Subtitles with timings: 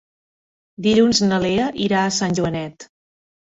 [0.87, 2.93] Dilluns na Lea irà a Sant Joanet.